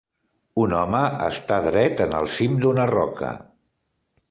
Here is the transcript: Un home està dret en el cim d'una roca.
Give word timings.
Un 0.61 0.71
home 0.77 1.01
està 1.25 1.59
dret 1.67 2.03
en 2.07 2.17
el 2.23 2.31
cim 2.39 2.59
d'una 2.65 2.91
roca. 2.95 3.33